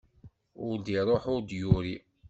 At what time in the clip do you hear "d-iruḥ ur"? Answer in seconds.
0.79-1.41